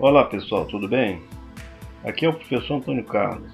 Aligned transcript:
Olá 0.00 0.24
pessoal, 0.28 0.64
tudo 0.64 0.88
bem? 0.88 1.18
Aqui 2.04 2.24
é 2.24 2.28
o 2.28 2.32
professor 2.32 2.74
Antônio 2.74 3.04
Carlos. 3.04 3.52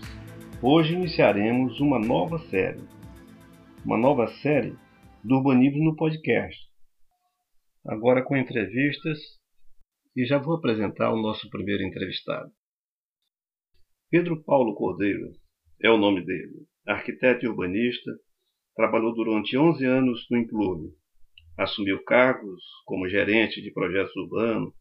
Hoje 0.60 0.92
iniciaremos 0.92 1.80
uma 1.80 1.98
nova 1.98 2.38
série. 2.50 2.82
Uma 3.82 3.96
nova 3.96 4.26
série 4.42 4.76
do 5.24 5.36
urbanismo 5.36 5.82
no 5.82 5.96
podcast. 5.96 6.62
Agora 7.86 8.22
com 8.22 8.36
entrevistas 8.36 9.18
e 10.14 10.26
já 10.26 10.36
vou 10.36 10.56
apresentar 10.56 11.14
o 11.14 11.22
nosso 11.22 11.48
primeiro 11.48 11.82
entrevistado. 11.82 12.52
Pedro 14.10 14.44
Paulo 14.44 14.74
Cordeiro 14.74 15.32
é 15.82 15.90
o 15.90 15.96
nome 15.96 16.22
dele. 16.26 16.66
Arquiteto 16.86 17.46
e 17.46 17.48
urbanista, 17.48 18.10
trabalhou 18.76 19.14
durante 19.14 19.56
11 19.56 19.82
anos 19.86 20.26
no 20.30 20.36
Implube. 20.36 20.90
Assumiu 21.56 22.04
cargos 22.04 22.62
como 22.84 23.08
gerente 23.08 23.62
de 23.62 23.72
projetos 23.72 24.14
urbanos, 24.14 24.74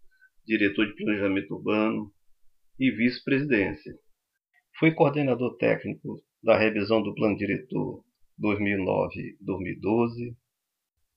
diretor 0.46 0.88
de 0.88 0.96
planejamento 0.96 1.56
urbano 1.56 2.12
e 2.80 2.92
vice-presidência. 2.92 3.94
Foi 4.78 4.94
coordenador 4.94 5.56
técnico 5.58 6.22
da 6.44 6.58
revisão 6.58 7.02
do 7.02 7.14
Plano 7.14 7.38
Diretor 7.38 8.04
2009-2012. 8.42 10.36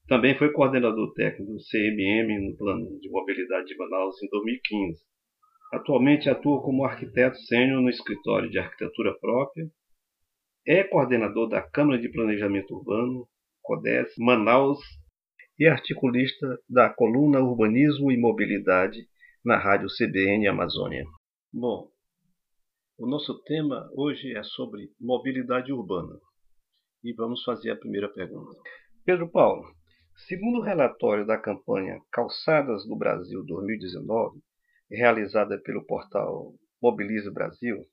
Também 0.07 0.37
foi 0.39 0.53
coordenador 0.53 1.13
técnico 1.15 1.53
do 1.53 1.59
CMM 1.59 2.51
no 2.51 2.57
Plano 2.57 3.01
de 3.01 3.11
Mobilidade 3.11 3.67
de 3.67 3.77
Manaus 3.77 4.23
em 4.23 4.29
2015. 4.29 5.01
Atualmente 5.73 6.31
atua 6.31 6.63
como 6.63 6.85
arquiteto 6.85 7.37
sênior 7.39 7.83
no 7.83 7.91
escritório 7.91 8.49
de 8.49 8.59
arquitetura 8.59 9.19
própria. 9.19 9.67
É 10.65 10.85
coordenador 10.85 11.49
da 11.49 11.61
Câmara 11.63 12.01
de 12.01 12.09
Planejamento 12.11 12.75
Urbano, 12.75 13.27
CODES, 13.63 14.15
Manaus, 14.19 14.79
e 15.59 15.67
articulista 15.67 16.59
da 16.69 16.91
coluna 16.91 17.41
Urbanismo 17.41 18.13
e 18.13 18.17
Mobilidade 18.17 19.07
na 19.47 19.57
rádio 19.57 19.87
CBN 19.89 20.49
Amazônia. 20.49 21.05
Bom, 21.53 21.89
o 22.99 23.07
nosso 23.07 23.41
tema 23.45 23.89
hoje 23.93 24.37
é 24.37 24.43
sobre 24.43 24.91
mobilidade 25.01 25.73
urbana. 25.73 26.19
E 27.05 27.13
vamos 27.13 27.45
fazer 27.45 27.71
a 27.71 27.77
primeira 27.77 28.09
pergunta. 28.09 28.61
Pedro 29.05 29.31
Paulo, 29.31 29.63
segundo 30.27 30.59
o 30.59 30.63
relatório 30.63 31.25
da 31.25 31.39
campanha 31.39 32.01
Calçadas 32.11 32.85
do 32.89 32.97
Brasil 32.97 33.45
2019, 33.45 34.41
realizada 34.91 35.57
pelo 35.63 35.87
portal 35.87 36.53
Mobilize 36.83 37.31
Brasil, 37.31 37.87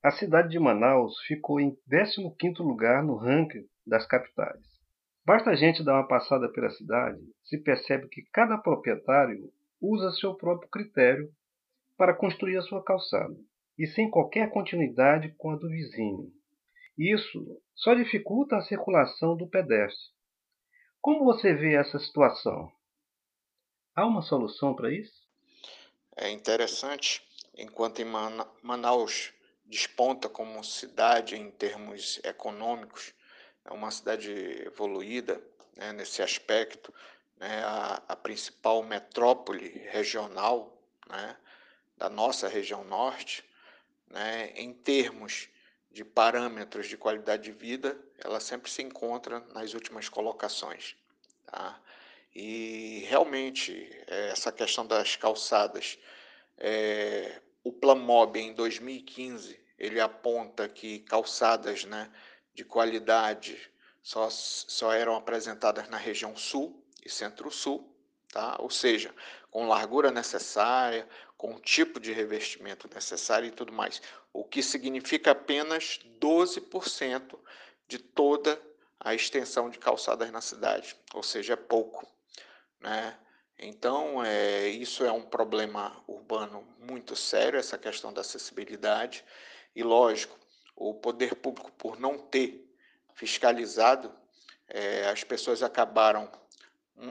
a 0.00 0.12
cidade 0.12 0.50
de 0.50 0.60
Manaus 0.60 1.18
ficou 1.26 1.58
em 1.58 1.76
15º 1.90 2.60
lugar 2.60 3.02
no 3.02 3.16
ranking 3.16 3.66
das 3.84 4.06
capitais. 4.06 4.62
Basta 5.26 5.50
a 5.50 5.56
gente 5.56 5.84
dar 5.84 5.94
uma 5.94 6.06
passada 6.06 6.48
pela 6.52 6.70
cidade, 6.70 7.18
se 7.42 7.58
percebe 7.58 8.06
que 8.08 8.22
cada 8.32 8.56
proprietário 8.58 9.50
usa 9.82 10.12
seu 10.12 10.34
próprio 10.34 10.70
critério 10.70 11.34
para 11.98 12.14
construir 12.14 12.56
a 12.56 12.62
sua 12.62 12.82
calçada, 12.82 13.36
e 13.76 13.86
sem 13.86 14.08
qualquer 14.08 14.50
continuidade 14.50 15.34
com 15.36 15.50
a 15.50 15.56
do 15.56 15.68
vizinho. 15.68 16.32
Isso 16.96 17.60
só 17.74 17.92
dificulta 17.94 18.56
a 18.56 18.62
circulação 18.62 19.36
do 19.36 19.48
pedestre. 19.48 20.12
Como 21.00 21.24
você 21.24 21.52
vê 21.52 21.74
essa 21.74 21.98
situação? 21.98 22.70
Há 23.94 24.06
uma 24.06 24.22
solução 24.22 24.74
para 24.74 24.92
isso? 24.92 25.26
É 26.16 26.30
interessante, 26.30 27.22
enquanto 27.56 28.00
em 28.00 28.06
Manaus 28.62 29.32
desponta 29.64 30.28
como 30.28 30.62
cidade 30.62 31.34
em 31.34 31.50
termos 31.50 32.20
econômicos, 32.22 33.12
é 33.64 33.72
uma 33.72 33.90
cidade 33.90 34.30
evoluída 34.66 35.42
né, 35.76 35.92
nesse 35.92 36.22
aspecto, 36.22 36.92
né, 37.42 37.60
a, 37.64 38.00
a, 38.06 38.14
principal 38.14 38.84
metrópole 38.84 39.68
regional 39.90 40.80
né, 41.10 41.36
da 41.96 42.08
nossa 42.08 42.46
região 42.46 42.84
norte, 42.84 43.44
né, 44.08 44.52
em 44.54 44.72
termos 44.72 45.48
de 45.90 46.04
parâmetros 46.04 46.86
de 46.86 46.96
qualidade 46.96 47.42
de 47.42 47.52
vida, 47.52 47.98
ela 48.18 48.38
sempre 48.38 48.70
se 48.70 48.80
encontra 48.80 49.40
nas 49.52 49.74
últimas 49.74 50.08
colocações. 50.08 50.94
Tá? 51.44 51.80
E 52.32 53.04
realmente, 53.08 53.90
é, 54.06 54.28
essa 54.28 54.52
questão 54.52 54.86
das 54.86 55.16
calçadas, 55.16 55.98
é, 56.56 57.42
o 57.64 57.72
Plamob 57.72 58.38
em 58.38 58.54
2015, 58.54 59.60
ele 59.76 60.00
aponta 60.00 60.68
que 60.68 61.00
calçadas 61.00 61.84
né, 61.84 62.08
de 62.54 62.64
qualidade 62.64 63.58
só, 64.00 64.30
só 64.30 64.92
eram 64.92 65.16
apresentadas 65.16 65.88
na 65.88 65.96
região 65.96 66.36
sul, 66.36 66.81
e 67.04 67.10
Centro-Sul, 67.10 67.88
tá? 68.32 68.56
ou 68.58 68.70
seja, 68.70 69.14
com 69.50 69.68
largura 69.68 70.10
necessária, 70.10 71.08
com 71.36 71.54
o 71.54 71.60
tipo 71.60 71.98
de 71.98 72.12
revestimento 72.12 72.88
necessário 72.92 73.48
e 73.48 73.50
tudo 73.50 73.72
mais, 73.72 74.00
o 74.32 74.44
que 74.44 74.62
significa 74.62 75.32
apenas 75.32 76.00
12% 76.20 77.38
de 77.86 77.98
toda 77.98 78.60
a 78.98 79.14
extensão 79.14 79.68
de 79.68 79.78
calçadas 79.78 80.30
na 80.30 80.40
cidade, 80.40 80.96
ou 81.12 81.22
seja, 81.22 81.54
é 81.54 81.56
pouco. 81.56 82.06
Né? 82.80 83.18
Então, 83.58 84.24
é, 84.24 84.68
isso 84.68 85.04
é 85.04 85.12
um 85.12 85.22
problema 85.22 86.02
urbano 86.06 86.66
muito 86.78 87.14
sério, 87.16 87.58
essa 87.58 87.76
questão 87.76 88.12
da 88.12 88.20
acessibilidade, 88.20 89.24
e 89.74 89.82
lógico, 89.82 90.38
o 90.76 90.94
poder 90.94 91.34
público, 91.34 91.70
por 91.72 91.98
não 91.98 92.18
ter 92.18 92.64
fiscalizado, 93.14 94.12
é, 94.68 95.08
as 95.08 95.22
pessoas 95.22 95.62
acabaram 95.62 96.30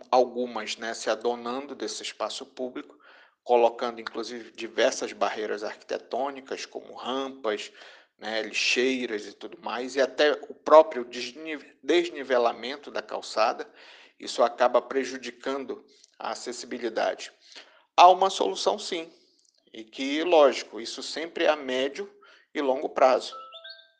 algumas 0.09 0.77
né, 0.77 0.93
se 0.93 1.09
adonando 1.09 1.75
desse 1.75 2.03
espaço 2.03 2.45
público, 2.45 2.97
colocando 3.43 3.99
inclusive 3.99 4.51
diversas 4.51 5.13
barreiras 5.13 5.63
arquitetônicas, 5.63 6.65
como 6.65 6.93
rampas, 6.93 7.71
né, 8.17 8.43
lixeiras 8.43 9.25
e 9.25 9.33
tudo 9.33 9.59
mais, 9.61 9.95
e 9.95 10.01
até 10.01 10.33
o 10.49 10.53
próprio 10.53 11.05
desnivelamento 11.83 12.91
da 12.91 13.01
calçada, 13.01 13.67
isso 14.19 14.43
acaba 14.43 14.81
prejudicando 14.81 15.83
a 16.19 16.31
acessibilidade. 16.31 17.31
Há 17.97 18.07
uma 18.09 18.29
solução 18.29 18.77
sim, 18.77 19.11
e 19.73 19.83
que, 19.83 20.23
lógico, 20.23 20.79
isso 20.79 21.01
sempre 21.01 21.45
é 21.45 21.49
a 21.49 21.55
médio 21.55 22.11
e 22.53 22.61
longo 22.61 22.89
prazo. 22.89 23.40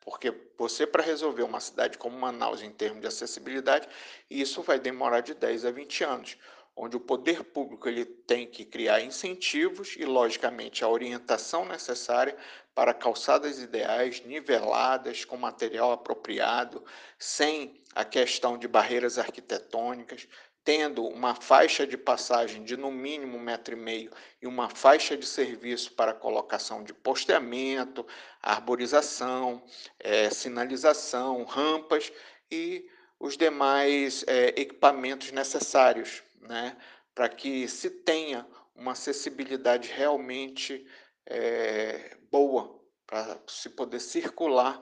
Porque 0.01 0.33
você, 0.57 0.85
para 0.85 1.03
resolver 1.03 1.43
uma 1.43 1.59
cidade 1.59 1.97
como 1.97 2.17
Manaus 2.17 2.61
em 2.61 2.71
termos 2.71 3.01
de 3.01 3.07
acessibilidade, 3.07 3.87
isso 4.29 4.61
vai 4.63 4.79
demorar 4.79 5.21
de 5.21 5.33
10 5.35 5.65
a 5.65 5.71
20 5.71 6.03
anos, 6.03 6.37
onde 6.75 6.97
o 6.97 6.99
poder 6.99 7.43
público 7.43 7.87
ele 7.87 8.05
tem 8.05 8.47
que 8.47 8.65
criar 8.65 9.01
incentivos 9.01 9.95
e, 9.97 10.03
logicamente, 10.03 10.83
a 10.83 10.89
orientação 10.89 11.65
necessária 11.65 12.35
para 12.73 12.93
calçadas 12.93 13.59
ideais, 13.59 14.25
niveladas, 14.25 15.23
com 15.23 15.37
material 15.37 15.91
apropriado, 15.91 16.83
sem 17.19 17.79
a 17.93 18.03
questão 18.03 18.57
de 18.57 18.67
barreiras 18.67 19.19
arquitetônicas, 19.19 20.27
tendo 20.63 21.05
uma 21.05 21.33
faixa 21.33 21.87
de 21.87 21.97
passagem 21.97 22.63
de 22.63 22.77
no 22.77 22.91
mínimo 22.91 23.37
um 23.37 23.41
metro 23.41 23.73
e 23.73 23.77
meio 23.77 24.11
e 24.41 24.47
uma 24.47 24.69
faixa 24.69 25.17
de 25.17 25.25
serviço 25.25 25.93
para 25.93 26.13
colocação 26.13 26.83
de 26.83 26.93
posteamento, 26.93 28.05
arborização, 28.41 29.63
é, 29.99 30.29
sinalização, 30.29 31.43
rampas 31.43 32.11
e 32.49 32.87
os 33.19 33.37
demais 33.37 34.23
é, 34.27 34.49
equipamentos 34.49 35.31
necessários, 35.31 36.23
né, 36.41 36.77
para 37.13 37.29
que 37.29 37.67
se 37.67 37.89
tenha 37.89 38.45
uma 38.75 38.93
acessibilidade 38.93 39.89
realmente 39.89 40.85
é, 41.25 42.17
boa 42.31 42.79
para 43.05 43.39
se 43.47 43.69
poder 43.69 43.99
circular 43.99 44.81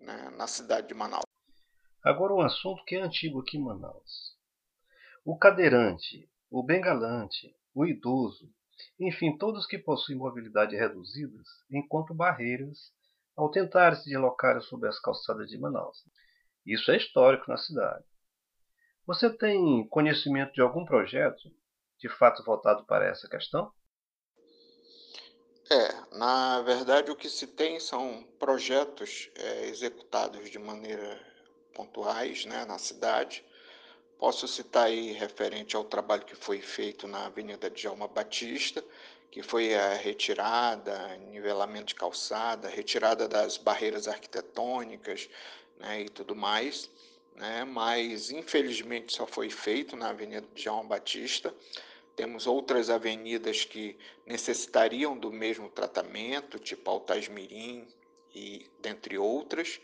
né, 0.00 0.30
na 0.36 0.46
cidade 0.46 0.88
de 0.88 0.94
Manaus. 0.94 1.22
Agora 2.02 2.34
um 2.34 2.40
assunto 2.40 2.84
que 2.84 2.96
é 2.96 3.02
antigo 3.02 3.40
aqui 3.40 3.56
em 3.56 3.62
Manaus 3.62 4.27
o 5.28 5.36
cadeirante, 5.36 6.26
o 6.50 6.62
bengalante, 6.62 7.54
o 7.74 7.84
idoso, 7.84 8.50
enfim, 8.98 9.36
todos 9.36 9.66
que 9.66 9.76
possuem 9.76 10.16
mobilidade 10.16 10.74
reduzida 10.74 11.38
encontram 11.70 12.16
barreiras 12.16 12.94
ao 13.36 13.50
tentar 13.50 13.94
se 13.96 14.08
deslocar 14.08 14.58
sobre 14.62 14.88
as 14.88 14.98
calçadas 14.98 15.50
de 15.50 15.58
Manaus. 15.58 16.02
Isso 16.64 16.90
é 16.90 16.96
histórico 16.96 17.44
na 17.46 17.58
cidade. 17.58 18.06
Você 19.06 19.28
tem 19.28 19.86
conhecimento 19.88 20.54
de 20.54 20.62
algum 20.62 20.86
projeto 20.86 21.54
de 21.98 22.08
fato 22.08 22.42
voltado 22.42 22.86
para 22.86 23.04
essa 23.04 23.28
questão? 23.28 23.70
É, 25.70 26.16
na 26.16 26.62
verdade 26.62 27.10
o 27.10 27.16
que 27.16 27.28
se 27.28 27.48
tem 27.48 27.78
são 27.78 28.22
projetos 28.38 29.30
é, 29.34 29.66
executados 29.66 30.48
de 30.48 30.58
maneira 30.58 31.20
pontuais 31.74 32.46
né, 32.46 32.64
na 32.64 32.78
cidade, 32.78 33.44
Posso 34.18 34.48
citar 34.48 34.86
aí 34.86 35.12
referente 35.12 35.76
ao 35.76 35.84
trabalho 35.84 36.24
que 36.24 36.34
foi 36.34 36.60
feito 36.60 37.06
na 37.06 37.26
Avenida 37.26 37.70
Djalma 37.70 38.08
Batista, 38.08 38.84
que 39.30 39.42
foi 39.44 39.74
a 39.76 39.94
retirada, 39.94 41.16
nivelamento 41.30 41.86
de 41.86 41.94
calçada, 41.94 42.68
retirada 42.68 43.28
das 43.28 43.56
barreiras 43.56 44.08
arquitetônicas 44.08 45.30
né, 45.78 46.02
e 46.02 46.08
tudo 46.08 46.34
mais, 46.34 46.90
né, 47.36 47.62
mas 47.62 48.32
infelizmente 48.32 49.14
só 49.14 49.24
foi 49.24 49.50
feito 49.50 49.94
na 49.94 50.08
Avenida 50.08 50.48
Djalma 50.52 50.88
Batista, 50.88 51.54
temos 52.16 52.48
outras 52.48 52.90
avenidas 52.90 53.64
que 53.64 53.96
necessitariam 54.26 55.16
do 55.16 55.30
mesmo 55.30 55.68
tratamento, 55.68 56.58
tipo 56.58 56.90
Altasmirim 56.90 57.86
e 58.34 58.68
dentre 58.80 59.16
outras, 59.16 59.80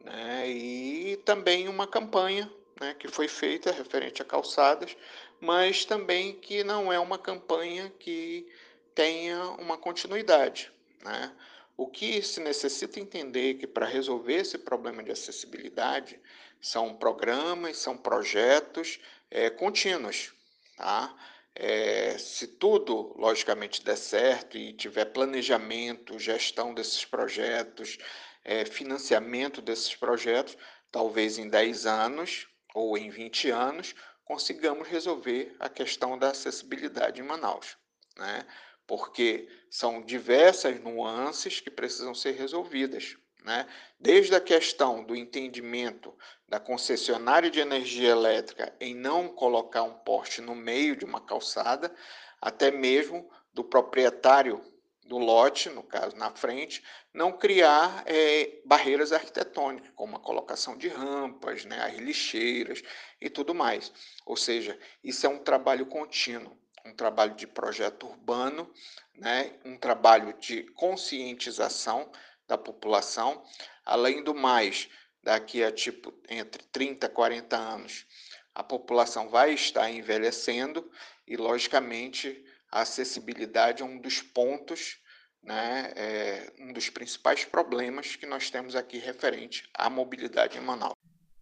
né? 0.00 0.50
e 0.50 1.16
também 1.18 1.68
uma 1.68 1.86
campanha 1.86 2.50
né, 2.80 2.94
que 2.98 3.08
foi 3.08 3.28
feita 3.28 3.72
referente 3.72 4.22
a 4.22 4.24
calçadas, 4.24 4.96
mas 5.40 5.84
também 5.84 6.34
que 6.34 6.62
não 6.64 6.92
é 6.92 6.98
uma 6.98 7.18
campanha 7.18 7.92
que 7.98 8.46
tenha 8.94 9.42
uma 9.58 9.76
continuidade. 9.76 10.72
Né? 11.02 11.32
O 11.76 11.86
que 11.86 12.20
se 12.22 12.40
necessita 12.40 12.98
entender 12.98 13.54
que 13.54 13.66
para 13.66 13.86
resolver 13.86 14.34
esse 14.34 14.58
problema 14.58 15.02
de 15.02 15.12
acessibilidade 15.12 16.18
são 16.60 16.94
programas, 16.94 17.78
são 17.78 17.96
projetos 17.96 18.98
é, 19.30 19.48
contínuos. 19.48 20.32
Tá? 20.76 21.14
É, 21.54 22.16
se 22.18 22.46
tudo, 22.46 23.14
logicamente, 23.16 23.84
der 23.84 23.96
certo 23.96 24.56
e 24.56 24.72
tiver 24.72 25.06
planejamento, 25.06 26.18
gestão 26.18 26.74
desses 26.74 27.04
projetos, 27.04 27.98
é, 28.44 28.64
financiamento 28.64 29.60
desses 29.60 29.94
projetos, 29.94 30.56
talvez 30.90 31.38
em 31.38 31.48
10 31.48 31.86
anos 31.86 32.48
ou 32.74 32.96
em 32.96 33.10
20 33.10 33.50
anos 33.50 33.94
consigamos 34.24 34.86
resolver 34.88 35.56
a 35.58 35.68
questão 35.68 36.18
da 36.18 36.30
acessibilidade 36.30 37.20
em 37.20 37.24
Manaus. 37.24 37.76
Né? 38.16 38.44
porque 38.88 39.46
são 39.70 40.00
diversas 40.00 40.80
nuances 40.80 41.60
que 41.60 41.70
precisam 41.70 42.14
ser 42.14 42.32
resolvidas. 42.32 43.18
Né? 43.44 43.66
Desde 44.00 44.34
a 44.34 44.40
questão 44.40 45.04
do 45.04 45.14
entendimento 45.14 46.16
da 46.48 46.58
concessionária 46.58 47.50
de 47.50 47.60
energia 47.60 48.08
elétrica 48.08 48.74
em 48.80 48.94
não 48.94 49.28
colocar 49.28 49.82
um 49.82 49.92
poste 49.92 50.40
no 50.40 50.54
meio 50.54 50.96
de 50.96 51.04
uma 51.04 51.20
calçada, 51.20 51.94
até 52.40 52.70
mesmo 52.70 53.30
do 53.52 53.62
proprietário 53.62 54.64
do 55.08 55.18
lote, 55.18 55.70
no 55.70 55.82
caso 55.82 56.14
na 56.16 56.30
frente, 56.30 56.84
não 57.12 57.32
criar 57.32 58.04
é, 58.06 58.60
barreiras 58.64 59.12
arquitetônicas, 59.12 59.90
como 59.96 60.16
a 60.16 60.20
colocação 60.20 60.76
de 60.76 60.88
rampas, 60.88 61.64
né, 61.64 61.80
as 61.82 61.94
lixeiras 61.94 62.82
e 63.20 63.28
tudo 63.28 63.54
mais. 63.54 63.90
Ou 64.26 64.36
seja, 64.36 64.78
isso 65.02 65.26
é 65.26 65.28
um 65.28 65.38
trabalho 65.38 65.86
contínuo 65.86 66.56
um 66.88 66.94
trabalho 66.94 67.34
de 67.34 67.46
projeto 67.46 68.06
urbano, 68.06 68.72
né, 69.14 69.52
um 69.64 69.76
trabalho 69.76 70.32
de 70.38 70.62
conscientização 70.72 72.10
da 72.46 72.56
população. 72.56 73.44
Além 73.84 74.22
do 74.22 74.34
mais, 74.34 74.88
daqui 75.22 75.62
a 75.62 75.70
tipo 75.70 76.14
entre 76.28 76.62
30 76.64 77.06
e 77.06 77.10
40 77.10 77.56
anos, 77.56 78.06
a 78.54 78.62
população 78.62 79.28
vai 79.28 79.52
estar 79.52 79.90
envelhecendo 79.90 80.90
e, 81.26 81.36
logicamente, 81.36 82.44
a 82.70 82.82
acessibilidade 82.82 83.82
é 83.82 83.84
um 83.84 84.00
dos 84.00 84.20
pontos, 84.20 85.00
né, 85.42 85.92
é 85.96 86.52
um 86.60 86.72
dos 86.72 86.90
principais 86.90 87.44
problemas 87.44 88.16
que 88.16 88.26
nós 88.26 88.50
temos 88.50 88.76
aqui 88.76 88.98
referente 88.98 89.68
à 89.74 89.88
mobilidade 89.88 90.58
em 90.58 90.60
Manaus. 90.60 90.94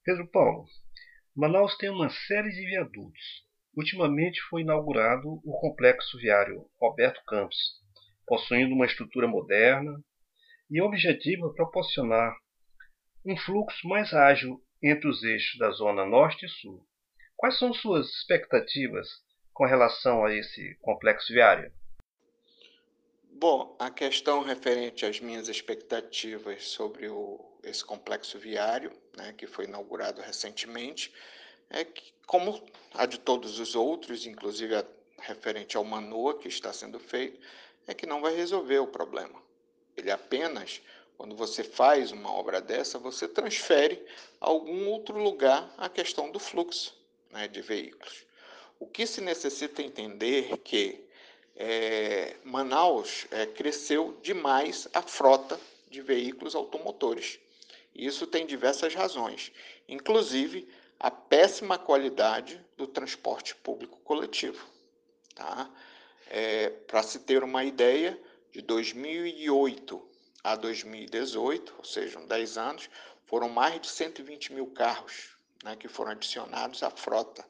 Pedro 0.05 0.27
Paulo, 0.29 0.67
Manaus 1.35 1.77
tem 1.77 1.91
uma 1.91 2.09
série 2.11 2.51
de 2.51 2.67
viadutos, 2.67 3.47
Ultimamente 3.77 4.41
foi 4.49 4.63
inaugurado 4.63 5.39
o 5.45 5.61
complexo 5.61 6.17
viário 6.17 6.67
Roberto 6.81 7.23
Campos, 7.27 7.59
possuindo 8.27 8.75
uma 8.75 8.87
estrutura 8.87 9.29
moderna 9.29 10.03
e 10.71 10.81
o 10.81 10.87
objetivo 10.87 11.51
é 11.51 11.55
proporcionar 11.55 12.35
um 13.23 13.37
fluxo 13.37 13.87
mais 13.87 14.15
ágil 14.15 14.65
entre 14.83 15.07
os 15.07 15.23
eixos 15.23 15.59
da 15.59 15.71
zona 15.73 16.07
norte 16.07 16.47
e 16.47 16.49
sul. 16.49 16.87
Quais 17.37 17.59
são 17.59 17.75
suas 17.75 18.09
expectativas 18.09 19.07
com 19.57 19.65
relação 19.65 20.23
a 20.23 20.35
esse 20.35 20.75
complexo 20.83 21.33
viário? 21.33 21.73
Bom, 23.25 23.75
a 23.79 23.91
questão 23.91 24.43
referente 24.43 25.07
às 25.07 25.19
minhas 25.19 25.49
expectativas 25.49 26.69
sobre 26.69 27.09
o, 27.09 27.41
esse 27.65 27.83
complexo 27.83 28.39
viário, 28.39 28.93
né, 29.17 29.33
que 29.33 29.47
foi 29.47 29.65
inaugurado 29.65 30.21
recentemente, 30.21 31.11
é 31.71 31.85
que, 31.85 32.13
como 32.27 32.63
a 32.93 33.07
de 33.07 33.19
todos 33.19 33.59
os 33.59 33.75
outros, 33.75 34.27
inclusive 34.27 34.77
a 34.77 34.85
referente 35.21 35.75
ao 35.75 35.85
Manoa 35.85 36.39
que 36.39 36.49
está 36.49 36.71
sendo 36.71 37.01
feito, 37.01 37.41
é 37.87 37.95
que 37.95 38.05
não 38.05 38.21
vai 38.21 38.37
resolver 38.37 38.81
o 38.81 38.87
problema. 38.87 39.43
Ele 39.97 40.11
apenas, 40.11 40.83
quando 41.17 41.35
você 41.35 41.65
faz 41.65 42.13
uma 42.13 42.31
obra 42.31 42.61
dessa, 42.61 42.99
você 42.99 43.27
transfere 43.27 44.05
a 44.39 44.49
algum 44.49 44.87
outro 44.89 45.19
lugar 45.19 45.73
a 45.79 45.89
questão 45.89 46.31
do 46.31 46.39
fluxo 46.39 46.95
né, 47.31 47.49
de 47.49 47.63
veículos. 47.63 48.26
O 48.79 48.87
que 48.87 49.07
se 49.07 49.21
necessita 49.21 49.83
entender 49.83 50.57
que 50.59 51.05
é, 51.55 52.37
Manaus 52.45 53.27
é, 53.31 53.47
cresceu 53.47 54.19
demais 54.23 54.87
a 54.93 55.03
frota 55.03 55.59
de 55.91 56.03
veículos 56.03 56.55
automotores. 56.55 57.39
Isso 57.95 58.27
tem 58.27 58.47
diversas 58.47 58.95
razões, 58.95 59.51
inclusive 59.89 60.69
a 61.01 61.11
péssima 61.11 61.79
qualidade 61.79 62.63
do 62.77 62.87
transporte 62.87 63.55
público 63.55 63.99
coletivo. 64.01 64.67
Tá? 65.35 65.71
É, 66.29 66.69
Para 66.69 67.03
se 67.03 67.21
ter 67.21 67.43
uma 67.43 67.65
ideia, 67.65 68.19
de 68.57 68.63
2008 68.63 70.03
a 70.43 70.57
2018, 70.57 71.75
ou 71.77 71.85
seja, 71.85 72.19
10 72.19 72.57
anos, 72.57 72.91
foram 73.27 73.51
mais 73.51 73.79
de 73.83 73.89
120 73.89 74.55
mil 74.55 74.67
carros 74.69 75.37
né, 75.63 75.77
que 75.77 75.89
foram 75.89 76.13
adicionados 76.13 76.83
à 76.83 76.91
frota. 76.91 77.47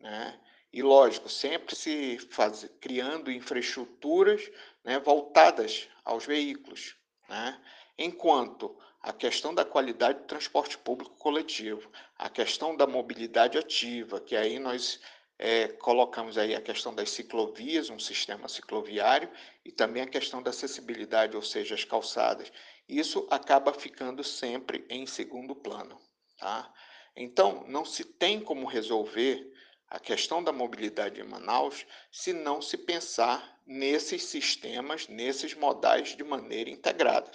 Né? 0.00 0.40
E, 0.72 0.82
lógico, 0.82 1.28
sempre 1.28 1.74
se 1.74 2.18
faz, 2.30 2.68
criando 2.80 3.32
infraestruturas 3.32 4.50
né, 4.84 4.98
voltadas 4.98 5.88
aos 6.04 6.26
veículos. 6.26 6.96
Né? 7.28 7.60
Enquanto 7.96 8.78
a 9.00 9.12
questão 9.12 9.54
da 9.54 9.64
qualidade 9.64 10.20
do 10.20 10.26
transporte 10.26 10.76
público 10.76 11.16
coletivo, 11.16 11.90
a 12.16 12.28
questão 12.28 12.76
da 12.76 12.86
mobilidade 12.86 13.56
ativa, 13.56 14.20
que 14.20 14.36
aí 14.36 14.58
nós 14.58 15.00
é, 15.38 15.68
colocamos 15.68 16.36
aí 16.36 16.54
a 16.54 16.60
questão 16.60 16.94
das 16.94 17.10
ciclovias, 17.10 17.90
um 17.90 17.98
sistema 17.98 18.48
cicloviário, 18.48 19.30
e 19.64 19.70
também 19.70 20.02
a 20.02 20.08
questão 20.08 20.42
da 20.42 20.50
acessibilidade, 20.50 21.36
ou 21.36 21.42
seja, 21.42 21.74
as 21.74 21.84
calçadas. 21.84 22.52
Isso 22.88 23.26
acaba 23.30 23.72
ficando 23.72 24.24
sempre 24.24 24.84
em 24.90 25.06
segundo 25.06 25.54
plano. 25.54 25.98
Tá? 26.38 26.72
Então, 27.16 27.64
não 27.68 27.84
se 27.84 28.04
tem 28.04 28.40
como 28.40 28.66
resolver 28.66 29.52
a 29.88 29.98
questão 29.98 30.42
da 30.42 30.52
mobilidade 30.52 31.20
em 31.20 31.24
Manaus 31.24 31.86
se 32.10 32.32
não 32.32 32.60
se 32.60 32.76
pensar 32.76 33.60
nesses 33.66 34.24
sistemas, 34.24 35.08
nesses 35.08 35.54
modais 35.54 36.16
de 36.16 36.24
maneira 36.24 36.70
integrada 36.70 37.30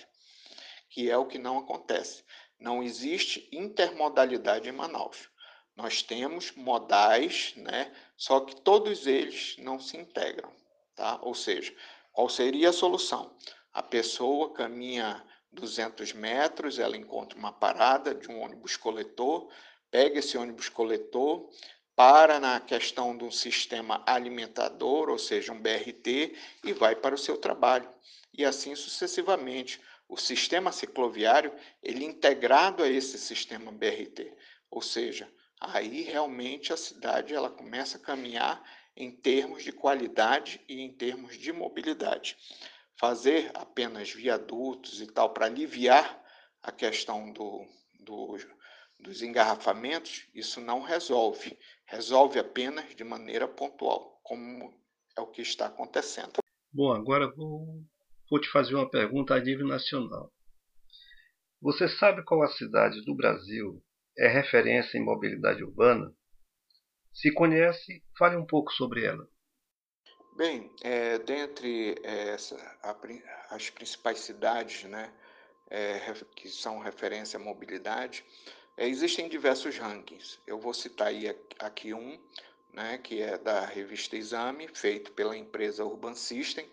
que 0.94 1.10
é 1.10 1.18
o 1.18 1.26
que 1.26 1.40
não 1.40 1.58
acontece. 1.58 2.24
Não 2.60 2.84
existe 2.84 3.50
intermodalidade 3.52 4.70
em 4.70 4.72
Manaus. 4.72 5.28
Nós 5.76 6.04
temos 6.04 6.52
modais, 6.52 7.52
né? 7.56 7.92
Só 8.16 8.42
que 8.42 8.56
todos 8.62 9.08
eles 9.08 9.56
não 9.58 9.80
se 9.80 9.98
integram, 9.98 10.54
tá? 10.96 11.20
Ou 11.24 11.34
seja, 11.34 11.76
qual 12.12 12.30
seria 12.30 12.70
a 12.70 12.74
solução? 12.74 13.36
A 13.74 13.82
pessoa 13.82 14.54
caminha 14.54 15.26
200 15.52 16.14
metros, 16.14 16.78
ela 16.78 16.96
encontra 16.96 17.40
uma 17.40 17.52
parada 17.52 18.14
de 18.14 18.30
um 18.30 18.40
ônibus 18.40 18.78
coletor, 18.78 19.52
pega 19.90 20.20
esse 20.20 20.38
ônibus 20.38 20.70
coletor, 20.70 21.50
para 21.96 22.40
na 22.40 22.60
questão 22.60 23.16
de 23.16 23.24
um 23.24 23.32
sistema 23.32 24.04
alimentador, 24.06 25.10
ou 25.10 25.20
seja, 25.20 25.54
um 25.54 25.62
BRT, 25.62 26.36
e 26.64 26.74
vai 26.74 26.96
para 26.96 27.16
o 27.16 27.18
seu 27.18 27.38
trabalho. 27.38 27.88
E 28.34 28.44
assim 28.44 28.76
sucessivamente 28.76 29.80
o 30.08 30.18
sistema 30.18 30.72
cicloviário 30.72 31.54
ele 31.82 32.04
integrado 32.04 32.84
a 32.84 32.90
esse 32.90 33.18
sistema 33.18 33.72
BRT, 33.72 34.32
ou 34.70 34.82
seja, 34.82 35.32
aí 35.60 36.02
realmente 36.02 36.74
a 36.74 36.78
cidade 36.78 37.34
ela 37.34 37.50
começa 37.50 37.98
a 37.98 38.02
caminhar 38.02 38.62
em 38.96 39.12
termos 39.12 39.64
de 39.64 39.72
qualidade 39.72 40.62
e 40.68 40.82
em 40.82 40.92
termos 40.92 41.38
de 41.38 41.52
mobilidade. 41.52 42.38
Fazer 42.96 43.52
apenas 43.54 44.12
viadutos 44.12 45.02
e 45.02 45.08
tal 45.08 45.32
para 45.32 45.48
aliviar 45.48 46.22
a 46.62 46.72
questão 46.72 47.32
do, 47.32 47.66
do, 48.00 48.38
dos 49.04 49.22
engarrafamentos, 49.22 50.28
isso 50.34 50.60
não 50.60 50.82
resolve. 50.82 51.58
Resolve 51.86 52.40
apenas 52.40 52.96
de 52.96 53.04
maneira 53.04 53.48
pontual, 53.48 54.20
como 54.24 54.74
é 55.16 55.22
o 55.22 55.28
que 55.28 55.42
está 55.42 55.68
acontecendo. 55.68 56.38
Bom, 56.72 56.92
agora 56.92 57.32
vou 57.36 57.84
vou 58.30 58.42
te 58.42 58.50
fazer 58.50 58.74
uma 58.74 58.90
pergunta 58.90 59.36
a 59.36 59.40
nível 59.40 59.68
nacional. 59.68 60.34
Você 61.62 61.88
sabe 61.88 62.24
qual 62.26 62.42
a 62.42 62.48
cidade 62.48 63.04
do 63.06 63.16
Brasil 63.16 63.80
é 64.18 64.28
referência 64.28 64.98
em 64.98 65.06
mobilidade 65.06 65.64
urbana? 65.64 66.12
Se 67.14 67.32
conhece, 67.32 68.04
fale 68.18 68.36
um 68.36 68.46
pouco 68.46 68.72
sobre 68.72 69.06
ela. 69.06 69.30
Bem, 70.36 70.74
é, 70.84 71.20
dentre 71.20 71.96
essa, 72.04 72.56
a, 72.82 72.98
as 73.56 73.70
principais 73.70 74.20
cidades 74.20 74.86
né, 74.86 75.14
é, 75.70 76.00
que 76.36 76.50
são 76.50 76.80
referência 76.80 77.38
à 77.38 77.44
mobilidade, 77.44 78.26
é, 78.76 78.88
existem 78.88 79.30
diversos 79.30 79.78
rankings. 79.78 80.40
Eu 80.48 80.60
vou 80.60 80.74
citar 80.74 81.08
aí 81.08 81.36
aqui 81.60 81.94
um, 81.94 82.18
né, 82.72 82.98
que 82.98 83.22
é 83.22 83.38
da 83.38 83.66
revista 83.66 84.16
Exame, 84.16 84.68
feito 84.74 85.12
pela 85.12 85.38
empresa 85.38 85.86
Urban 85.86 86.16
System, 86.16 86.68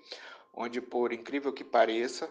onde, 0.52 0.80
por 0.80 1.12
incrível 1.12 1.52
que 1.52 1.62
pareça, 1.62 2.28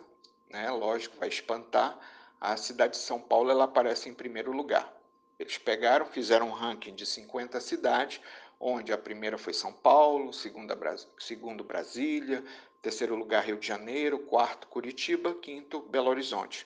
né, 0.49 0.69
lógico, 0.71 1.17
vai 1.17 1.29
espantar, 1.29 1.97
a 2.41 2.57
cidade 2.57 2.93
de 2.93 2.99
São 2.99 3.19
Paulo 3.19 3.51
ela 3.51 3.65
aparece 3.65 4.09
em 4.09 4.13
primeiro 4.13 4.51
lugar. 4.51 4.91
Eles 5.37 5.57
pegaram, 5.57 6.05
fizeram 6.05 6.49
um 6.49 6.53
ranking 6.53 6.95
de 6.95 7.05
50 7.05 7.59
cidades, 7.61 8.19
onde 8.59 8.91
a 8.91 8.97
primeira 8.97 9.37
foi 9.37 9.53
São 9.53 9.71
Paulo, 9.71 10.33
segunda, 10.33 10.77
segundo 11.17 11.63
Brasília, 11.63 12.43
terceiro 12.81 13.15
lugar 13.15 13.45
Rio 13.45 13.57
de 13.57 13.67
Janeiro, 13.67 14.19
quarto 14.19 14.67
Curitiba, 14.67 15.33
quinto 15.35 15.81
Belo 15.81 16.09
Horizonte. 16.09 16.65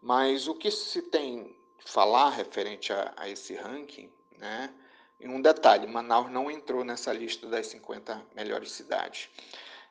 Mas 0.00 0.46
o 0.46 0.54
que 0.54 0.70
se 0.70 1.02
tem 1.02 1.54
falar 1.84 2.30
referente 2.30 2.92
a, 2.92 3.12
a 3.16 3.28
esse 3.28 3.54
ranking, 3.54 4.10
né? 4.38 4.72
E 5.18 5.26
um 5.26 5.40
detalhe, 5.40 5.86
Manaus 5.86 6.30
não 6.30 6.50
entrou 6.50 6.84
nessa 6.84 7.12
lista 7.12 7.46
das 7.46 7.66
50 7.68 8.26
melhores 8.34 8.72
cidades. 8.72 9.30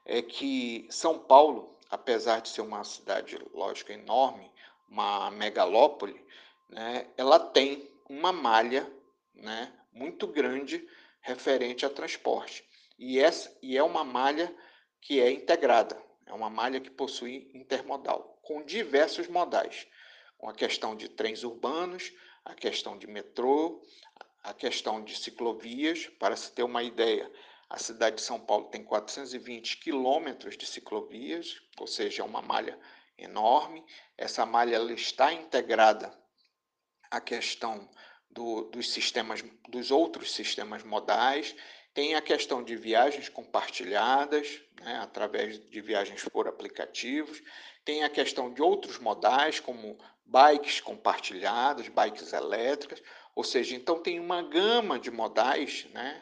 É 0.06 0.22
que 0.22 0.88
São 0.89 1.18
Paulo, 1.18 1.75
apesar 1.89 2.42
de 2.42 2.50
ser 2.50 2.62
uma 2.62 2.84
cidade, 2.84 3.39
lógico, 3.51 3.92
enorme, 3.92 4.51
uma 4.88 5.32
megalópole, 5.32 6.24
né, 6.70 7.08
ela 7.18 7.39
tem 7.39 7.89
uma 8.08 8.32
malha 8.32 8.88
né, 9.34 9.74
muito 9.92 10.27
grande 10.27 10.88
referente 11.22 11.86
a 11.86 11.89
transporte. 11.89 12.63
E, 12.98 13.20
essa, 13.20 13.56
e 13.62 13.75
é 13.75 13.84
uma 13.84 14.04
malha 14.04 14.56
que 15.01 15.20
é 15.20 15.32
integrada, 15.32 16.00
é 16.25 16.34
uma 16.34 16.50
malha 16.50 16.80
que 16.80 16.89
possui 16.89 17.50
intermodal, 17.54 18.39
com 18.44 18.63
diversos 18.63 19.27
modais, 19.27 19.88
com 20.46 20.52
a 20.52 20.54
questão 20.54 20.96
de 20.96 21.10
trens 21.10 21.44
urbanos, 21.44 22.14
a 22.46 22.54
questão 22.54 23.00
de 23.00 23.08
metrô, 23.08 23.82
a 24.44 24.54
questão 24.54 25.04
de 25.04 25.18
ciclovias. 25.18 26.06
Para 26.20 26.36
se 26.36 26.52
ter 26.52 26.62
uma 26.62 26.84
ideia, 26.84 27.32
a 27.68 27.80
cidade 27.80 28.18
de 28.18 28.22
São 28.22 28.40
Paulo 28.40 28.66
tem 28.66 28.84
420 28.84 29.78
quilômetros 29.78 30.56
de 30.56 30.68
ciclovias, 30.68 31.60
ou 31.80 31.88
seja, 31.88 32.22
é 32.22 32.25
uma 32.25 32.44
malha 32.44 32.80
enorme. 33.18 33.84
Essa 34.16 34.46
malha 34.46 34.78
está 34.94 35.34
integrada 35.34 36.16
à 37.10 37.20
questão 37.20 37.90
do, 38.30 38.66
dos 38.66 38.92
sistemas, 38.92 39.44
dos 39.68 39.90
outros 39.90 40.32
sistemas 40.32 40.84
modais. 40.84 41.56
Tem 41.92 42.14
a 42.14 42.22
questão 42.22 42.64
de 42.64 42.75
viagens 42.75 43.30
compartilhadas, 43.30 44.62
né, 44.80 45.00
através 45.02 45.60
de 45.72 45.82
viagens 45.82 46.24
por 46.25 46.48
aplicativos. 46.48 47.42
Tem 47.84 48.04
a 48.04 48.10
questão 48.12 48.54
de 48.54 48.62
outros 48.62 49.00
modais, 49.00 49.60
como 49.60 49.98
bikes 50.25 50.79
compartilhadas, 50.82 51.88
bikes 51.88 52.34
elétricas. 52.34 53.01
Ou 53.36 53.44
seja, 53.44 53.75
então 53.75 54.01
tem 54.01 54.20
uma 54.20 54.41
gama 54.41 55.00
de 55.00 55.12
modais, 55.12 55.88
né? 55.94 56.22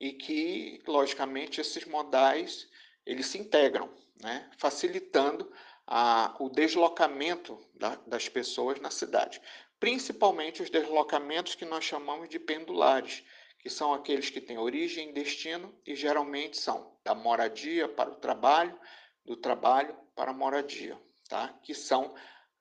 E 0.00 0.12
que, 0.12 0.82
logicamente, 0.86 1.60
esses 1.60 1.84
modais 1.84 2.68
eles 3.06 3.26
se 3.26 3.38
integram, 3.38 3.90
né? 4.20 4.48
facilitando 4.56 5.50
a, 5.86 6.34
o 6.38 6.48
deslocamento 6.48 7.58
da, 7.74 7.96
das 8.06 8.28
pessoas 8.28 8.80
na 8.80 8.90
cidade. 8.90 9.40
Principalmente 9.78 10.62
os 10.62 10.70
deslocamentos 10.70 11.54
que 11.54 11.64
nós 11.64 11.84
chamamos 11.84 12.28
de 12.28 12.38
pendulares, 12.38 13.22
que 13.58 13.68
são 13.68 13.92
aqueles 13.92 14.30
que 14.30 14.40
têm 14.40 14.58
origem 14.58 15.10
e 15.10 15.12
destino 15.12 15.74
e 15.86 15.94
geralmente 15.94 16.56
são 16.56 16.96
da 17.04 17.14
moradia 17.14 17.88
para 17.88 18.10
o 18.10 18.16
trabalho, 18.16 18.78
do 19.24 19.36
trabalho 19.36 19.94
para 20.14 20.30
a 20.30 20.34
moradia, 20.34 20.98
tá? 21.28 21.48
que 21.62 21.74
são 21.74 22.14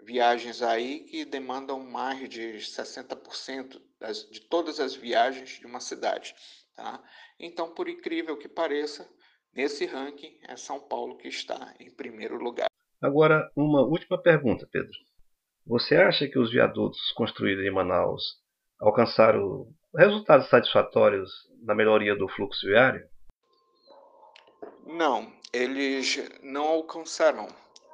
viagens 0.05 0.61
aí 0.61 1.01
que 1.01 1.25
demandam 1.25 1.79
mais 1.79 2.29
de 2.29 2.53
60% 2.57 3.81
das, 3.99 4.29
de 4.29 4.41
todas 4.41 4.79
as 4.79 4.95
viagens 4.95 5.59
de 5.59 5.65
uma 5.65 5.79
cidade. 5.79 6.35
Tá? 6.75 7.01
Então, 7.39 7.73
por 7.73 7.87
incrível 7.87 8.37
que 8.37 8.47
pareça, 8.47 9.09
nesse 9.53 9.85
ranking 9.85 10.37
é 10.47 10.55
São 10.55 10.79
Paulo 10.79 11.17
que 11.17 11.27
está 11.27 11.73
em 11.79 11.89
primeiro 11.89 12.37
lugar. 12.37 12.67
Agora, 13.01 13.51
uma 13.55 13.81
última 13.81 14.21
pergunta, 14.21 14.67
Pedro. 14.71 14.97
Você 15.65 15.95
acha 15.95 16.27
que 16.27 16.37
os 16.37 16.51
viadutos 16.51 17.11
construídos 17.13 17.63
em 17.63 17.71
Manaus 17.71 18.41
alcançaram 18.79 19.67
resultados 19.95 20.49
satisfatórios 20.49 21.29
na 21.61 21.73
melhoria 21.73 22.15
do 22.15 22.27
fluxo 22.27 22.67
viário? 22.67 23.07
Não, 24.85 25.31
eles 25.53 26.17
não 26.41 26.65
alcançaram 26.65 27.47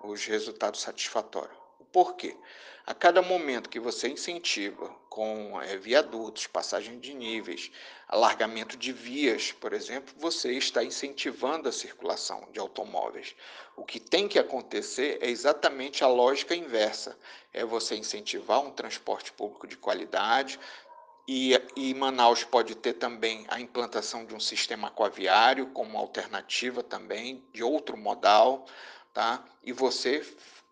os 0.04 0.26
resultados 0.26 0.82
satisfatórios. 0.82 1.59
Por 1.92 2.16
quê? 2.16 2.38
A 2.86 2.94
cada 2.94 3.22
momento 3.22 3.70
que 3.70 3.80
você 3.80 4.08
incentiva 4.08 4.90
com 5.10 5.62
é, 5.62 5.78
viadutos, 5.78 6.48
passagem 6.48 7.00
de 7.00 7.14
níveis, 7.14 7.72
alargamento 8.08 8.76
de 8.76 8.92
vias, 8.92 9.52
por 9.52 9.74
exemplo, 9.74 10.14
você 10.18 10.54
está 10.54 10.84
incentivando 10.84 11.70
a 11.70 11.72
circulação 11.72 12.48
de 12.52 12.60
automóveis. 12.60 13.36
O 13.76 13.86
que 13.86 14.00
tem 14.00 14.28
que 14.28 14.40
acontecer 14.40 15.20
é 15.22 15.30
exatamente 15.30 16.04
a 16.04 16.08
lógica 16.08 16.56
inversa: 16.56 17.16
é 17.54 17.64
você 17.64 17.96
incentivar 17.96 18.60
um 18.60 18.72
transporte 18.72 19.32
público 19.34 19.68
de 19.68 19.78
qualidade. 19.78 20.60
E, 21.28 21.54
e 21.76 21.94
Manaus 21.94 22.44
pode 22.44 22.74
ter 22.74 22.94
também 22.94 23.46
a 23.50 23.60
implantação 23.60 24.26
de 24.26 24.34
um 24.34 24.40
sistema 24.40 24.88
aquaviário 24.88 25.68
como 25.68 25.96
alternativa 25.96 26.82
também 26.82 27.48
de 27.54 27.62
outro 27.62 27.96
modal, 27.96 28.66
tá? 29.14 29.46
E 29.64 29.72
você 29.72 30.26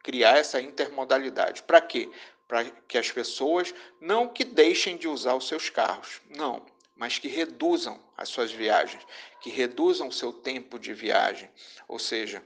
criar 0.08 0.38
essa 0.38 0.62
intermodalidade. 0.62 1.64
Para 1.64 1.82
quê? 1.82 2.10
Para 2.48 2.64
que 2.64 2.98
as 2.98 3.12
pessoas 3.12 3.76
não 4.00 4.30
que 4.30 4.46
deixem 4.46 4.96
de 4.96 5.06
usar 5.06 5.36
os 5.36 5.50
seus 5.50 5.70
carros, 5.70 6.22
não, 6.30 6.66
mas 6.96 7.20
que 7.20 7.28
reduzam 7.28 8.02
as 8.16 8.30
suas 8.30 8.50
viagens, 8.50 9.06
que 9.42 9.50
reduzam 9.50 10.08
o 10.08 10.14
seu 10.14 10.32
tempo 10.32 10.80
de 10.80 10.94
viagem. 10.94 11.50
Ou 11.90 12.00
seja, 12.00 12.42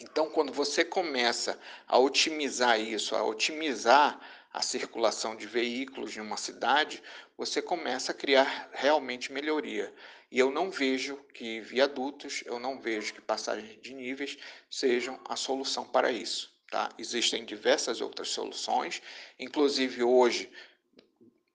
então 0.00 0.28
quando 0.28 0.52
você 0.52 0.84
começa 0.84 1.56
a 1.86 1.96
otimizar 1.96 2.80
isso, 2.80 3.14
a 3.14 3.22
otimizar 3.22 4.18
a 4.52 4.60
circulação 4.60 5.36
de 5.36 5.46
veículos 5.46 6.16
em 6.16 6.20
uma 6.20 6.36
cidade, 6.36 7.00
você 7.38 7.62
começa 7.62 8.10
a 8.10 8.16
criar 8.16 8.68
realmente 8.72 9.30
melhoria. 9.30 9.94
E 10.28 10.40
eu 10.40 10.50
não 10.50 10.72
vejo 10.72 11.16
que 11.32 11.60
viadutos, 11.60 12.42
eu 12.46 12.58
não 12.58 12.80
vejo 12.80 13.14
que 13.14 13.20
passagens 13.20 13.80
de 13.80 13.94
níveis 13.94 14.36
sejam 14.68 15.20
a 15.28 15.36
solução 15.36 15.84
para 15.84 16.10
isso. 16.10 16.53
Tá? 16.74 16.88
Existem 16.98 17.44
diversas 17.44 18.00
outras 18.00 18.30
soluções, 18.30 19.00
inclusive 19.38 20.02
hoje 20.02 20.50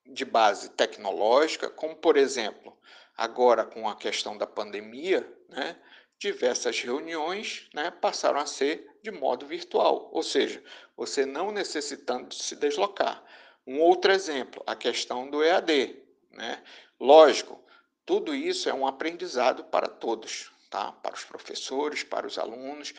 de 0.05 0.23
base 0.23 0.69
tecnológica, 0.69 1.69
como 1.69 1.93
por 1.93 2.15
exemplo, 2.15 2.73
agora 3.17 3.65
com 3.65 3.89
a 3.89 3.97
questão 3.97 4.38
da 4.38 4.47
pandemia, 4.47 5.29
né, 5.49 5.75
diversas 6.17 6.79
reuniões 6.79 7.67
né, 7.73 7.91
passaram 7.91 8.39
a 8.39 8.45
ser 8.45 8.97
de 9.03 9.11
modo 9.11 9.45
virtual, 9.45 10.09
ou 10.13 10.23
seja, 10.23 10.63
você 10.95 11.25
não 11.25 11.51
necessitando 11.51 12.29
de 12.29 12.41
se 12.41 12.55
deslocar. 12.55 13.21
Um 13.67 13.81
outro 13.81 14.13
exemplo, 14.13 14.63
a 14.65 14.73
questão 14.73 15.29
do 15.29 15.43
EAD. 15.43 15.97
Né? 16.31 16.63
Lógico, 16.97 17.61
tudo 18.05 18.33
isso 18.33 18.69
é 18.69 18.73
um 18.73 18.88
aprendizado 18.88 19.65
para 19.65 19.89
todos, 19.89 20.49
tá? 20.69 20.93
para 20.93 21.13
os 21.13 21.25
professores, 21.25 22.03
para 22.03 22.25
os 22.25 22.38
alunos, 22.39 22.93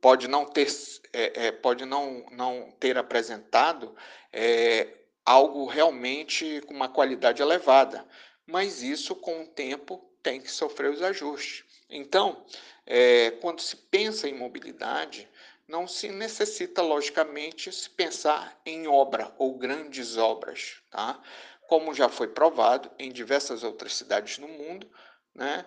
pode 0.00 0.28
não 0.28 0.44
ter, 0.44 0.68
é, 1.12 1.46
é, 1.46 1.52
pode 1.52 1.84
não, 1.84 2.24
não 2.30 2.72
ter 2.78 2.96
apresentado 2.96 3.94
é, 4.32 4.88
algo 5.24 5.66
realmente 5.66 6.60
com 6.66 6.74
uma 6.74 6.88
qualidade 6.88 7.42
elevada, 7.42 8.06
mas 8.46 8.82
isso 8.82 9.14
com 9.16 9.42
o 9.42 9.46
tempo 9.46 10.04
tem 10.22 10.40
que 10.40 10.50
sofrer 10.50 10.90
os 10.90 11.02
ajustes. 11.02 11.64
Então, 11.88 12.44
é, 12.86 13.32
quando 13.40 13.60
se 13.60 13.76
pensa 13.76 14.28
em 14.28 14.34
mobilidade, 14.34 15.28
não 15.66 15.88
se 15.88 16.08
necessita, 16.08 16.82
logicamente, 16.82 17.72
se 17.72 17.88
pensar 17.88 18.60
em 18.66 18.86
obra 18.86 19.34
ou 19.38 19.56
grandes 19.56 20.16
obras, 20.16 20.82
tá? 20.90 21.20
Como 21.66 21.94
já 21.94 22.08
foi 22.08 22.28
provado 22.28 22.90
em 22.98 23.10
diversas 23.10 23.64
outras 23.64 23.94
cidades 23.94 24.38
no 24.38 24.48
mundo, 24.48 24.90
né? 25.34 25.64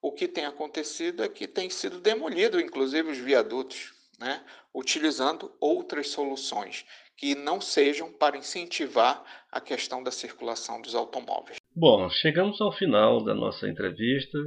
O 0.00 0.12
que 0.12 0.28
tem 0.28 0.44
acontecido 0.44 1.22
é 1.22 1.28
que 1.28 1.46
tem 1.46 1.68
sido 1.70 2.00
demolido, 2.00 2.60
inclusive, 2.60 3.10
os 3.10 3.18
viadutos, 3.18 3.92
né, 4.18 4.44
utilizando 4.74 5.54
outras 5.60 6.08
soluções 6.08 6.84
que 7.16 7.34
não 7.34 7.60
sejam 7.60 8.12
para 8.12 8.36
incentivar 8.36 9.24
a 9.50 9.60
questão 9.60 10.02
da 10.02 10.10
circulação 10.10 10.80
dos 10.80 10.94
automóveis. 10.94 11.58
Bom, 11.74 12.08
chegamos 12.10 12.60
ao 12.60 12.72
final 12.72 13.24
da 13.24 13.34
nossa 13.34 13.68
entrevista, 13.68 14.38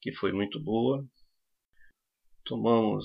que 0.00 0.12
foi 0.14 0.32
muito 0.32 0.58
boa. 0.62 1.04
Tomamos 2.44 3.04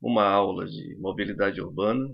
uma 0.00 0.24
aula 0.24 0.64
de 0.66 0.96
mobilidade 1.00 1.60
urbana 1.60 2.08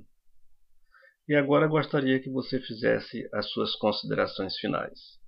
e 1.28 1.34
agora 1.34 1.66
gostaria 1.66 2.20
que 2.20 2.30
você 2.30 2.60
fizesse 2.60 3.28
as 3.32 3.50
suas 3.50 3.74
considerações 3.76 4.56
finais. 4.56 5.18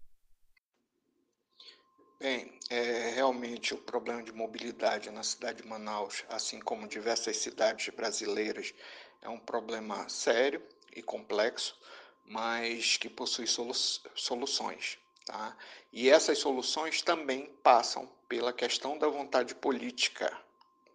Bem, 2.19 2.51
é, 2.71 3.11
realmente 3.11 3.75
o 3.75 3.79
problema 3.79 4.23
de 4.23 4.33
mobilidade 4.33 5.11
na 5.11 5.23
cidade 5.23 5.61
de 5.63 5.69
Manaus, 5.69 6.25
assim 6.31 6.59
como 6.59 6.89
diversas 6.89 7.37
cidades 7.37 7.95
brasileiras, 7.95 8.73
é 9.21 9.29
um 9.29 9.39
problema 9.39 10.09
sério 10.09 10.63
e 10.95 11.03
complexo, 11.03 11.79
mas 12.25 12.97
que 12.97 13.11
possui 13.11 13.47
solu 13.47 13.75
soluções. 14.15 14.99
Tá? 15.27 15.55
E 15.93 16.09
essas 16.09 16.39
soluções 16.39 17.03
também 17.03 17.53
passam 17.63 18.11
pela 18.27 18.51
questão 18.51 18.97
da 18.97 19.09
vontade 19.09 19.55
política. 19.55 20.35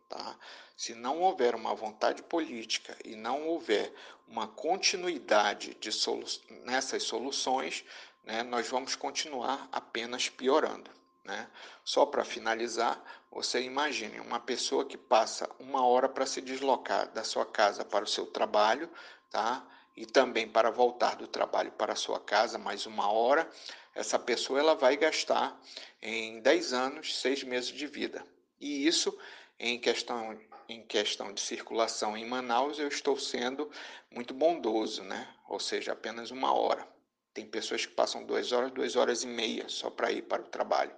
Tá? 0.09 0.35
Se 0.75 0.95
não 0.95 1.21
houver 1.21 1.53
uma 1.53 1.75
vontade 1.75 2.23
política 2.23 2.97
e 3.05 3.15
não 3.15 3.47
houver 3.47 3.93
uma 4.27 4.47
continuidade 4.47 5.75
de 5.75 5.91
solu 5.91 6.25
nessas 6.65 7.03
soluções, 7.03 7.85
né, 8.23 8.41
nós 8.41 8.67
vamos 8.67 8.95
continuar 8.95 9.69
apenas 9.71 10.27
piorando. 10.27 11.00
Né? 11.23 11.47
Só 11.83 12.05
para 12.05 12.25
finalizar, 12.25 13.01
você 13.31 13.61
imagine 13.61 14.19
uma 14.19 14.39
pessoa 14.39 14.85
que 14.85 14.97
passa 14.97 15.49
uma 15.59 15.85
hora 15.85 16.09
para 16.09 16.25
se 16.25 16.41
deslocar 16.41 17.11
da 17.11 17.23
sua 17.23 17.45
casa 17.45 17.85
para 17.85 18.03
o 18.03 18.07
seu 18.07 18.25
trabalho, 18.25 18.89
tá? 19.29 19.65
e 19.95 20.05
também 20.05 20.47
para 20.47 20.71
voltar 20.71 21.15
do 21.15 21.27
trabalho 21.27 21.71
para 21.73 21.93
a 21.93 21.97
sua 21.97 22.19
casa, 22.19 22.57
mais 22.57 22.85
uma 22.85 23.11
hora, 23.11 23.49
essa 23.93 24.17
pessoa 24.17 24.59
ela 24.59 24.75
vai 24.75 24.95
gastar 24.95 25.59
em 26.01 26.39
10 26.39 26.73
anos, 26.73 27.19
6 27.19 27.43
meses 27.43 27.69
de 27.69 27.87
vida. 27.87 28.25
E 28.59 28.87
isso, 28.87 29.17
em 29.59 29.79
questão, 29.79 30.39
em 30.67 30.81
questão 30.83 31.33
de 31.33 31.41
circulação 31.41 32.15
em 32.15 32.25
Manaus, 32.25 32.79
eu 32.79 32.87
estou 32.87 33.17
sendo 33.17 33.69
muito 34.09 34.33
bondoso, 34.33 35.03
né? 35.03 35.27
ou 35.47 35.59
seja, 35.59 35.91
apenas 35.91 36.31
uma 36.31 36.53
hora. 36.53 36.87
Tem 37.33 37.45
pessoas 37.45 37.85
que 37.85 37.93
passam 37.93 38.23
duas 38.25 38.51
horas, 38.51 38.71
duas 38.71 38.95
horas 38.95 39.23
e 39.23 39.27
meia 39.27 39.69
só 39.69 39.89
para 39.89 40.11
ir 40.11 40.23
para 40.23 40.41
o 40.41 40.47
trabalho. 40.47 40.95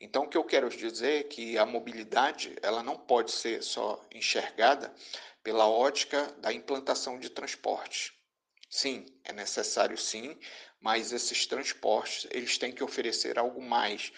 Então, 0.00 0.24
o 0.24 0.28
que 0.28 0.36
eu 0.36 0.44
quero 0.44 0.68
dizer 0.68 1.20
é 1.20 1.22
que 1.22 1.58
a 1.58 1.66
mobilidade 1.66 2.56
ela 2.62 2.82
não 2.82 2.96
pode 2.96 3.32
ser 3.32 3.62
só 3.62 4.00
enxergada 4.14 4.92
pela 5.42 5.68
ótica 5.68 6.32
da 6.38 6.52
implantação 6.52 7.18
de 7.18 7.30
transportes. 7.30 8.12
Sim, 8.70 9.06
é 9.24 9.32
necessário 9.32 9.96
sim, 9.96 10.38
mas 10.80 11.12
esses 11.12 11.46
transportes 11.46 12.28
eles 12.30 12.58
têm 12.58 12.70
que 12.70 12.84
oferecer 12.84 13.38
algo 13.38 13.62
mais. 13.62 14.12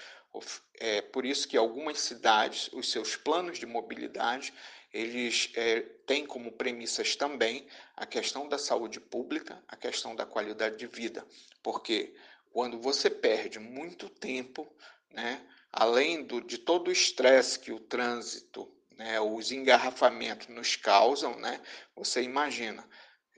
É 0.74 1.00
por 1.00 1.24
isso 1.24 1.48
que 1.48 1.56
algumas 1.56 2.00
cidades, 2.00 2.68
os 2.72 2.90
seus 2.90 3.16
planos 3.16 3.58
de 3.58 3.66
mobilidade, 3.66 4.52
eles 4.92 5.50
é, 5.54 5.80
têm 6.06 6.26
como 6.26 6.52
premissas 6.52 7.16
também 7.16 7.66
a 7.96 8.06
questão 8.06 8.48
da 8.48 8.58
saúde 8.58 9.00
pública, 9.00 9.62
a 9.68 9.76
questão 9.76 10.14
da 10.16 10.26
qualidade 10.26 10.76
de 10.76 10.86
vida, 10.86 11.26
porque 11.62 12.14
quando 12.50 12.78
você 12.80 13.08
perde 13.08 13.58
muito 13.58 14.08
tempo, 14.08 14.72
né, 15.10 15.40
além 15.72 16.22
do, 16.22 16.40
de 16.40 16.58
todo 16.58 16.88
o 16.88 16.92
estresse 16.92 17.58
que 17.58 17.72
o 17.72 17.78
trânsito, 17.78 18.72
né, 18.96 19.20
os 19.20 19.52
engarrafamentos 19.52 20.48
nos 20.48 20.74
causam, 20.76 21.38
né, 21.38 21.60
você 21.94 22.22
imagina 22.22 22.84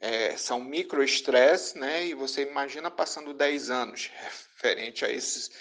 é, 0.02 0.36
são 0.36 0.58
microestresses, 0.58 1.74
né? 1.74 2.06
E 2.06 2.12
você 2.12 2.42
imagina 2.42 2.90
passando 2.90 3.32
10 3.32 3.70
anos 3.70 4.10
referente 4.18 5.04
a 5.04 5.08
esses 5.08 5.52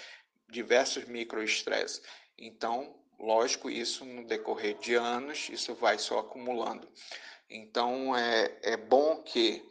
diversos 0.49 1.05
microestresses. 1.05 2.01
Então, 2.41 2.95
lógico, 3.19 3.69
isso 3.69 4.03
no 4.03 4.25
decorrer 4.25 4.77
de 4.79 4.95
anos, 4.95 5.47
isso 5.49 5.75
vai 5.75 5.97
só 5.99 6.19
acumulando. 6.19 6.87
Então, 7.49 8.15
é, 8.15 8.57
é 8.63 8.77
bom 8.77 9.21
que 9.21 9.63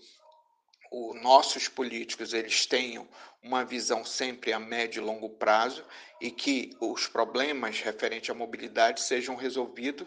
os 0.93 1.21
nossos 1.21 1.69
políticos 1.69 2.33
eles 2.33 2.67
tenham 2.67 3.09
uma 3.43 3.65
visão 3.65 4.05
sempre 4.05 4.53
a 4.53 4.59
médio 4.59 5.03
e 5.03 5.05
longo 5.05 5.31
prazo 5.31 5.85
e 6.21 6.31
que 6.31 6.71
os 6.81 7.07
problemas 7.07 7.81
referentes 7.81 8.31
à 8.31 8.35
mobilidade 8.35 9.01
sejam 9.01 9.35
resolvidos 9.35 10.07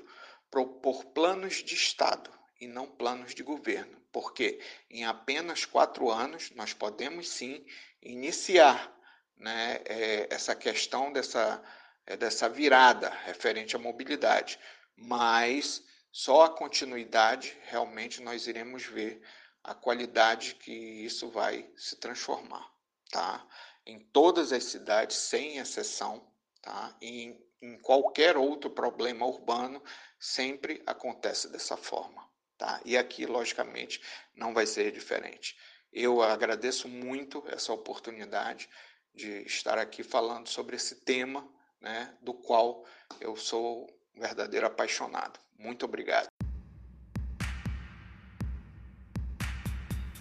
por, 0.49 0.65
por 0.79 1.05
planos 1.05 1.63
de 1.63 1.75
Estado 1.75 2.31
e 2.61 2.67
não 2.67 2.87
planos 2.87 3.35
de 3.35 3.43
governo 3.43 4.03
porque 4.13 4.59
em 4.89 5.03
apenas 5.03 5.65
quatro 5.65 6.09
anos 6.09 6.51
nós 6.51 6.71
podemos 6.71 7.27
sim 7.27 7.65
iniciar 8.01 8.95
né, 9.35 9.81
é, 9.85 10.27
essa 10.29 10.55
questão 10.55 11.11
dessa, 11.11 11.61
é, 12.05 12.17
dessa 12.17 12.49
virada 12.49 13.09
referente 13.25 13.75
à 13.75 13.79
mobilidade, 13.79 14.59
mas 14.95 15.83
só 16.11 16.43
a 16.43 16.49
continuidade 16.49 17.57
realmente 17.63 18.21
nós 18.21 18.47
iremos 18.47 18.85
ver 18.85 19.21
a 19.63 19.73
qualidade 19.73 20.55
que 20.55 20.71
isso 20.71 21.29
vai 21.29 21.69
se 21.75 21.95
transformar, 21.95 22.69
tá? 23.09 23.47
Em 23.85 23.99
todas 23.99 24.51
as 24.51 24.63
cidades, 24.65 25.17
sem 25.17 25.57
exceção, 25.57 26.29
tá? 26.61 26.95
E 27.01 27.23
em, 27.23 27.47
em 27.61 27.79
qualquer 27.79 28.37
outro 28.37 28.69
problema 28.69 29.25
urbano, 29.25 29.81
sempre 30.19 30.81
acontece 30.85 31.49
dessa 31.49 31.77
forma. 31.77 32.23
Tá? 32.57 32.79
E 32.85 32.95
aqui, 32.97 33.25
logicamente, 33.25 34.01
não 34.33 34.53
vai 34.53 34.65
ser 34.65 34.91
diferente. 34.91 35.57
Eu 35.91 36.21
agradeço 36.21 36.87
muito 36.87 37.43
essa 37.47 37.73
oportunidade 37.73 38.69
de 39.13 39.43
estar 39.43 39.77
aqui 39.77 40.01
falando 40.01 40.47
sobre 40.47 40.75
esse 40.75 41.03
tema, 41.03 41.47
né, 41.83 42.09
do 42.21 42.33
qual 42.33 42.83
eu 43.19 43.35
sou 43.35 43.87
verdadeiro 44.15 44.65
apaixonado. 44.65 45.39
Muito 45.59 45.85
obrigado. 45.85 46.27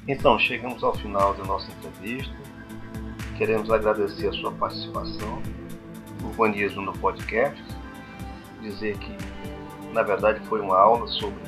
Então, 0.09 0.37
chegamos 0.39 0.83
ao 0.83 0.95
final 0.97 1.33
da 1.35 1.45
nossa 1.45 1.71
entrevista. 1.71 2.35
Queremos 3.39 3.71
agradecer 3.71 4.29
a 4.29 4.33
sua 4.33 4.53
participação 4.53 5.41
Urbanismo 6.25 6.83
no 6.83 6.93
Podcast. 6.99 7.63
Dizer 8.61 8.99
que, 8.99 9.17
na 9.93 10.03
verdade, 10.03 10.41
foi 10.49 10.61
uma 10.61 10.77
aula 10.77 11.07
sobre 11.07 11.41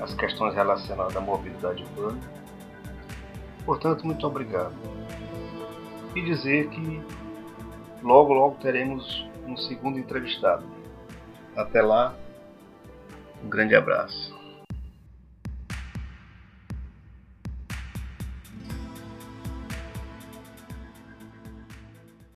as 0.00 0.14
questões 0.14 0.54
relacionadas 0.54 1.14
à 1.14 1.20
mobilidade 1.20 1.82
urbana. 1.82 2.18
Portanto, 3.64 4.06
muito 4.06 4.26
obrigado. 4.26 4.74
E 6.16 6.22
dizer 6.22 6.68
que 6.70 7.02
logo, 8.02 8.32
logo 8.32 8.56
teremos 8.56 9.26
um 9.46 9.56
segundo 9.56 9.98
entrevistado. 9.98 10.64
Até 11.56 11.82
lá, 11.82 12.14
um 13.42 13.48
grande 13.48 13.74
abraço. 13.74 14.41